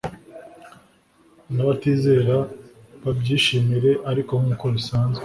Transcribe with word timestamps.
nabatizera 1.53 2.35
babyishimire 3.03 3.91
Ariko 4.11 4.33
nkuko 4.43 4.65
bisanzwe 4.75 5.19